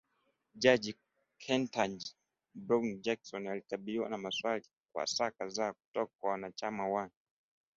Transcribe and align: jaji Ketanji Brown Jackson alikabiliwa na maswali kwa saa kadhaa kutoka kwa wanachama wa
jaji 0.55 0.95
Ketanji 1.37 2.15
Brown 2.55 3.01
Jackson 3.01 3.47
alikabiliwa 3.47 4.09
na 4.09 4.17
maswali 4.17 4.65
kwa 4.93 5.07
saa 5.07 5.31
kadhaa 5.31 5.73
kutoka 5.73 6.11
kwa 6.19 6.31
wanachama 6.31 6.87
wa 6.87 7.09